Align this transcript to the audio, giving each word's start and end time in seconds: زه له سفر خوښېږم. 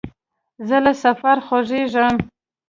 زه 0.67 0.77
له 0.85 0.93
سفر 1.03 1.37
خوښېږم. 1.47 2.15